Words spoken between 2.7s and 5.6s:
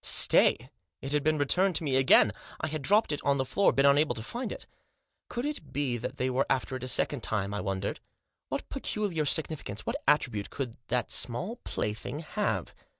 dropped it on the floor; been unable to find it. Could